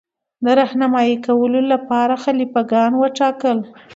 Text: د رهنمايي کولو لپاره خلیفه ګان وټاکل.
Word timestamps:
د 0.43 0.45
رهنمايي 0.59 1.15
کولو 1.25 1.59
لپاره 1.73 2.13
خلیفه 2.23 2.61
ګان 2.71 2.91
وټاکل. 2.97 3.57